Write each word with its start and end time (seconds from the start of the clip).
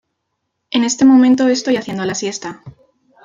En 0.71 0.83
este 0.83 1.05
momento 1.05 1.47
estoy 1.47 1.75
haciendo 1.77 2.05
la 2.05 2.15
siesta. 2.15 2.63